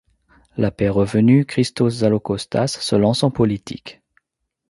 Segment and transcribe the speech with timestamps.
[0.57, 4.01] La paix revenue, Chrístos Zalokóstas se lance en politique.